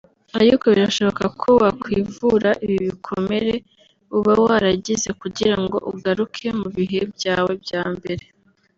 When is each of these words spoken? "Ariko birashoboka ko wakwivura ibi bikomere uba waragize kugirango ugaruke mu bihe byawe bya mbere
"Ariko 0.39 0.63
birashoboka 0.73 1.25
ko 1.41 1.49
wakwivura 1.61 2.49
ibi 2.65 2.77
bikomere 2.85 3.53
uba 4.17 4.33
waragize 4.45 5.09
kugirango 5.21 5.77
ugaruke 5.91 6.45
mu 6.59 6.67
bihe 6.75 7.01
byawe 7.15 7.53
bya 7.65 7.83
mbere 7.95 8.25